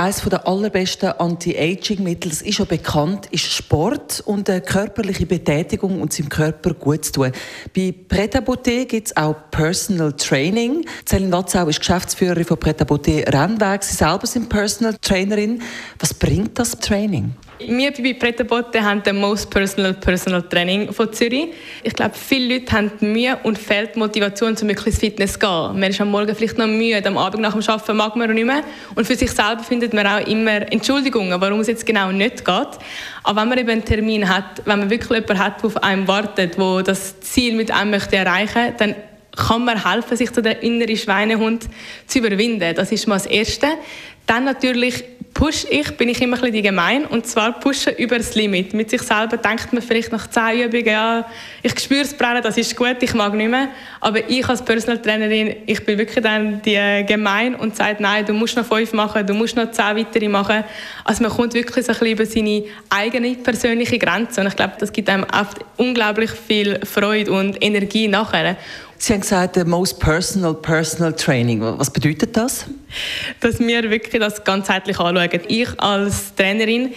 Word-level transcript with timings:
eines 0.00 0.22
der 0.22 0.48
allerbesten 0.48 1.10
Anti-Aging-Mittel, 1.10 2.30
das 2.30 2.40
ist 2.40 2.58
ja 2.58 2.64
bekannt, 2.64 3.26
ist 3.32 3.44
Sport 3.44 4.22
und 4.24 4.48
eine 4.48 4.62
körperliche 4.62 5.26
Betätigung 5.26 6.00
und 6.00 6.12
seinem 6.12 6.30
Körper 6.30 6.72
gut 6.72 7.04
zu 7.04 7.12
tun. 7.12 7.32
Bei 7.76 7.94
Pret 8.08 8.32
gibt 8.88 9.06
es 9.08 9.16
auch 9.16 9.36
Personal 9.50 10.12
Training. 10.14 10.86
Céline 11.06 11.32
Watzau 11.32 11.68
ist 11.68 11.80
Geschäftsführerin 11.80 12.44
von 12.44 12.58
Pret 12.58 12.80
Rennweg. 12.80 13.82
Sie 13.82 13.94
selber 13.94 14.26
sind 14.26 14.48
Personal 14.48 14.96
Trainerin. 15.02 15.62
Was 15.98 16.14
bringt 16.14 16.58
das 16.58 16.78
Training? 16.78 17.34
Wir 17.66 17.92
bei 17.92 18.14
Pret 18.14 18.40
haben 18.82 19.02
den 19.02 19.16
Most 19.16 19.50
Personal 19.50 19.92
Personal 19.92 20.42
Training 20.42 20.92
von 20.92 21.12
Zürich. 21.12 21.48
Ich 21.82 21.92
glaube, 21.92 22.14
viele 22.14 22.54
Leute 22.54 22.72
haben 22.72 22.90
Mühe 23.00 23.38
und 23.42 23.58
fehlt 23.58 23.96
Motivation, 23.96 24.56
um 24.60 24.68
wirklich 24.68 24.86
ins 24.86 24.98
Fitness 24.98 25.32
zu 25.34 25.40
gehen. 25.40 25.78
Man 25.78 25.90
ist 25.90 26.00
am 26.00 26.10
Morgen 26.10 26.34
vielleicht 26.34 26.56
noch 26.56 26.66
müde, 26.66 27.06
am 27.06 27.18
Abend 27.18 27.42
nach 27.42 27.52
dem 27.52 27.62
Arbeiten 27.68 27.96
mag 27.96 28.16
man 28.16 28.32
nicht 28.32 28.46
mehr. 28.46 28.62
Und 28.94 29.06
für 29.06 29.14
sich 29.14 29.30
selber 29.30 29.62
findet 29.62 29.92
man 29.92 30.06
auch 30.06 30.26
immer 30.26 30.72
Entschuldigungen, 30.72 31.38
warum 31.38 31.60
es 31.60 31.66
jetzt 31.66 31.84
genau 31.84 32.10
nicht 32.10 32.44
geht. 32.44 32.68
Aber 33.24 33.42
wenn 33.42 33.48
man 33.50 33.58
eben 33.58 33.70
einen 33.70 33.84
Termin 33.84 34.28
hat, 34.28 34.62
wenn 34.64 34.78
man 34.78 34.90
wirklich 34.90 35.10
jemanden 35.10 35.38
hat, 35.38 35.60
der 35.60 35.66
auf 35.66 35.82
einem 35.82 36.08
wartet, 36.08 36.56
der 36.56 36.82
das 36.82 37.20
Ziel 37.20 37.54
mit 37.54 37.70
einem 37.70 37.90
möchte 37.90 38.16
erreichen, 38.16 38.74
dann 38.78 38.94
kann 39.36 39.64
man 39.64 39.90
helfen, 39.90 40.16
sich 40.16 40.32
zu 40.32 40.42
der 40.42 40.62
inneren 40.62 40.96
Schweinehund 40.96 41.68
zu 42.06 42.18
überwinden. 42.18 42.74
Das 42.74 42.92
ist 42.92 43.06
mal 43.06 43.16
das 43.16 43.26
Erste. 43.26 43.68
Dann 44.30 44.44
natürlich 44.44 45.02
push 45.34 45.66
ich, 45.68 45.96
bin 45.96 46.08
ich 46.08 46.22
immer 46.22 46.36
ein 46.36 46.42
bisschen 46.42 46.62
gemein 46.62 47.04
und 47.04 47.26
zwar 47.26 47.58
pushen 47.58 47.94
über 47.96 48.16
das 48.16 48.36
Limit. 48.36 48.74
Mit 48.74 48.88
sich 48.88 49.02
selber 49.02 49.38
denkt 49.38 49.72
man 49.72 49.82
vielleicht 49.82 50.12
nach 50.12 50.30
zehn 50.30 50.66
Übungen, 50.66 50.86
ja, 50.86 51.26
ich 51.64 51.76
spüre 51.80 52.02
es 52.02 52.14
brennen, 52.14 52.40
das 52.40 52.56
ist 52.56 52.76
gut, 52.76 52.98
ich 53.00 53.12
mag 53.14 53.34
nicht 53.34 53.50
mehr. 53.50 53.70
Aber 54.00 54.20
ich 54.30 54.48
als 54.48 54.64
Personal 54.64 55.02
Trainerin, 55.02 55.56
ich 55.66 55.84
bin 55.84 55.98
wirklich 55.98 56.22
dann 56.22 56.62
die 56.62 57.04
gemein 57.08 57.56
und 57.56 57.74
sage, 57.74 57.96
nein, 58.00 58.24
du 58.24 58.32
musst 58.32 58.56
noch 58.56 58.64
fünf 58.64 58.92
machen, 58.92 59.26
du 59.26 59.34
musst 59.34 59.56
noch 59.56 59.72
zehn 59.72 59.96
weitere 59.96 60.28
machen. 60.28 60.62
Also 61.02 61.24
man 61.24 61.32
kommt 61.32 61.54
wirklich 61.54 61.84
so 61.84 61.90
ein 61.90 61.98
bisschen 61.98 62.12
über 62.12 62.26
seine 62.26 62.64
eigene 62.88 63.34
persönliche 63.34 63.98
Grenze 63.98 64.42
und 64.42 64.46
ich 64.46 64.54
glaube, 64.54 64.74
das 64.78 64.92
gibt 64.92 65.08
einem 65.08 65.24
oft 65.24 65.58
unglaublich 65.76 66.30
viel 66.30 66.78
Freude 66.86 67.32
und 67.32 67.60
Energie 67.60 68.06
nachher. 68.06 68.56
Sie 69.02 69.14
haben 69.14 69.22
gesagt, 69.22 69.54
the 69.54 69.64
most 69.64 69.98
personal 69.98 70.52
personal 70.52 71.10
training. 71.14 71.62
Was 71.62 71.90
bedeutet 71.90 72.36
das? 72.36 72.66
Dass 73.40 73.58
wir 73.58 73.90
wirklich 73.90 74.20
das 74.20 74.44
ganzheitlich 74.44 75.00
anschauen. 75.00 75.40
Ich 75.48 75.80
als 75.80 76.34
Trainerin, 76.34 76.92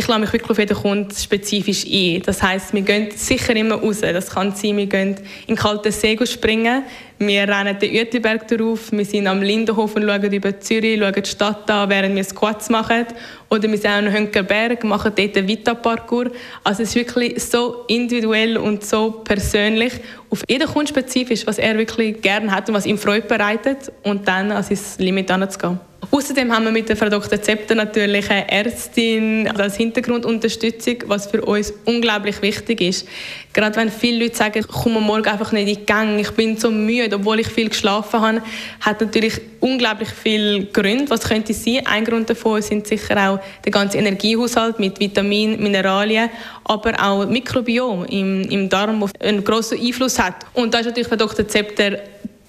ich 0.00 0.08
lasse 0.08 0.20
mich 0.20 0.32
wirklich 0.32 0.50
auf 0.50 0.58
jeden 0.58 0.76
Kunden 0.76 1.14
spezifisch 1.14 1.84
ein. 1.84 2.22
Das 2.22 2.42
heißt, 2.42 2.72
wir 2.72 2.80
gehen 2.80 3.10
sicher 3.14 3.54
immer 3.54 3.74
raus. 3.74 4.00
Das 4.00 4.30
kann 4.30 4.54
sein, 4.54 4.78
wir 4.78 4.86
gehen 4.86 5.16
in 5.46 5.56
kalten 5.56 5.92
See 5.92 6.18
springen, 6.24 6.84
wir 7.18 7.46
rennen 7.46 7.78
den 7.78 7.94
Uetliberg 7.94 8.48
drauf, 8.48 8.90
wir 8.92 9.04
sind 9.04 9.26
am 9.26 9.42
Lindenhof 9.42 9.94
und 9.94 10.04
schauen 10.04 10.32
über 10.32 10.58
Zürich, 10.58 10.98
schauen 10.98 11.12
die 11.12 11.28
Stadt 11.28 11.70
an, 11.70 11.90
während 11.90 12.16
wir 12.16 12.24
Squats 12.24 12.70
machen. 12.70 13.04
Oder 13.50 13.70
wir 13.70 13.76
sind 13.76 13.90
auch 13.90 13.98
am 13.98 14.10
Hönkerberg, 14.10 14.82
machen 14.84 15.12
dort 15.14 15.36
einen 15.36 15.48
Vita-Parcours. 15.48 16.30
Also 16.64 16.82
es 16.82 16.88
ist 16.90 16.94
wirklich 16.94 17.42
so 17.42 17.84
individuell 17.88 18.56
und 18.56 18.82
so 18.82 19.20
persönlich. 19.22 19.92
Auf 20.30 20.44
jeden 20.48 20.66
Kunden 20.66 20.88
spezifisch, 20.88 21.46
was 21.46 21.58
er 21.58 21.76
wirklich 21.76 22.22
gerne 22.22 22.50
hat 22.50 22.70
und 22.70 22.74
was 22.74 22.86
ihm 22.86 22.96
Freude 22.96 23.26
bereitet. 23.26 23.92
Und 24.02 24.26
dann 24.26 24.50
an 24.50 24.62
sein 24.62 24.78
Limit 24.96 25.30
anzugehen. 25.30 25.78
Außerdem 26.10 26.50
haben 26.52 26.64
wir 26.64 26.72
mit 26.72 26.88
der 26.88 26.96
Frau 26.96 27.08
Dr. 27.08 27.40
Zepter 27.40 27.74
natürlich 27.74 28.30
eine 28.30 28.50
Ärztin 28.50 29.46
als 29.48 29.76
Hintergrundunterstützung, 29.76 30.96
was 31.06 31.26
für 31.26 31.42
uns 31.42 31.72
unglaublich 31.84 32.40
wichtig 32.40 32.80
ist. 32.80 33.06
Gerade 33.52 33.76
wenn 33.76 33.90
viele 33.90 34.24
Leute 34.24 34.36
sagen, 34.36 34.58
ich 34.58 34.66
komme 34.66 35.00
morgen 35.00 35.28
einfach 35.28 35.52
nicht 35.52 35.68
in 35.68 35.76
die 35.76 35.86
Gang, 35.86 36.18
ich 36.18 36.30
bin 36.30 36.56
so 36.56 36.70
müde, 36.70 37.16
obwohl 37.16 37.40
ich 37.40 37.48
viel 37.48 37.68
geschlafen 37.68 38.20
habe, 38.20 38.42
hat 38.80 39.00
natürlich 39.00 39.40
unglaublich 39.60 40.08
viele 40.08 40.64
Gründe. 40.66 41.10
Was 41.10 41.28
könnte 41.28 41.52
sein? 41.52 41.82
Ein 41.84 42.04
Grund 42.04 42.30
davon 42.30 42.62
sind 42.62 42.86
sicher 42.86 43.30
auch 43.30 43.40
der 43.64 43.70
ganze 43.70 43.98
Energiehaushalt 43.98 44.78
mit 44.78 44.98
Vitaminen, 44.98 45.62
Mineralien, 45.62 46.30
aber 46.64 46.92
auch 47.00 47.26
Mikrobiom 47.26 48.06
im, 48.06 48.42
im 48.44 48.68
Darm, 48.68 49.00
das 49.00 49.12
einen 49.20 49.44
grossen 49.44 49.78
Einfluss 49.78 50.18
hat. 50.18 50.34
Und 50.54 50.72
da 50.72 50.78
ist 50.78 50.86
natürlich 50.86 51.08
Frau 51.08 51.16
Dr. 51.16 51.46
Zepter 51.46 51.98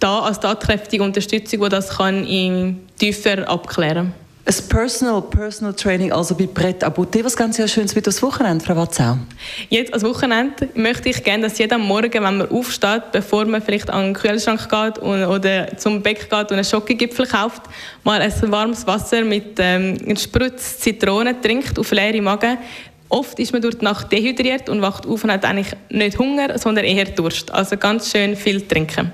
da 0.02 0.20
als 0.20 0.40
tatkräftige 0.40 1.04
Unterstützung, 1.04 1.62
die 1.62 1.70
das 1.70 1.98
kann 1.98 2.28
im 2.28 2.82
tiefer 3.00 3.48
abklären 3.50 4.14
ein 4.44 4.68
Personal, 4.70 5.22
Personal 5.22 5.74
Training, 5.74 6.12
also 6.12 6.36
bei 6.36 6.48
Brett 6.48 6.84
Abouté. 6.84 7.24
Was 7.24 7.36
ganz 7.36 7.58
sehr 7.58 7.68
Schönes 7.68 7.96
wird 7.96 8.08
das 8.08 8.22
Wochenende, 8.22 8.64
Frau 8.64 8.76
Watzau? 8.76 9.18
Jetzt 9.70 9.94
als 9.94 10.04
Wochenende 10.04 10.70
möchte 10.74 11.10
ich 11.10 11.24
gerne, 11.24 11.44
dass 11.44 11.58
jeder 11.58 11.78
Morgen, 11.78 12.14
wenn 12.14 12.24
man 12.24 12.50
aufsteht, 12.50 13.12
bevor 13.12 13.46
man 13.46 13.62
vielleicht 13.62 13.90
an 13.90 14.06
den 14.06 14.14
Kühlschrank 14.14 14.68
geht 14.68 15.02
oder 15.02 15.78
zum 15.78 16.02
Bäck 16.02 16.30
geht 16.30 16.34
und 16.34 16.54
einen 16.54 16.66
Schokogipfel 16.66 17.28
kauft, 17.28 17.62
mal 18.04 18.22
ein 18.22 18.52
warmes 18.52 18.86
Wasser 18.88 19.24
mit 19.24 19.60
ähm, 19.60 19.98
einem 20.04 20.18
Sprutz 20.18 20.80
Zitrone 20.80 21.40
trinkt 21.40 21.78
auf 21.78 21.92
leere 21.92 22.22
Magen. 22.22 22.58
Oft 23.10 23.40
ist 23.40 23.52
man 23.54 23.62
durch 23.62 23.78
die 23.78 23.86
Nacht 23.86 24.12
dehydriert 24.12 24.70
und 24.70 24.82
wacht 24.82 25.06
auf 25.06 25.24
und 25.24 25.32
hat 25.32 25.46
eigentlich 25.46 25.74
nicht 25.90 26.18
Hunger, 26.18 26.58
sondern 26.58 26.86
eher 26.86 27.06
Durst. 27.06 27.52
Also 27.52 27.78
ganz 27.78 28.12
schön 28.12 28.36
viel 28.36 28.62
trinken. 28.62 29.14